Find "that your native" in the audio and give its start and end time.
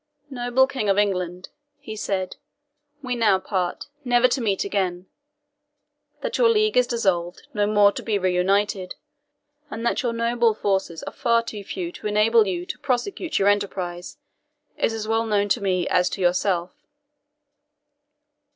9.85-10.57